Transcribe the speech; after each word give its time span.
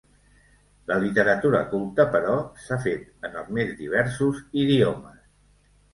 La 0.91 0.95
literatura 1.03 1.59
culta, 1.73 2.05
però, 2.15 2.37
s'ha 2.63 2.79
fet 2.87 3.27
en 3.29 3.39
els 3.43 3.55
més 3.59 3.77
diversos 3.83 4.41
idiomes. 4.65 5.21